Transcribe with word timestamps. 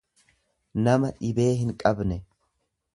nama 0.87 1.11
dhibee 1.19 1.49
hinqabne. 1.61 2.21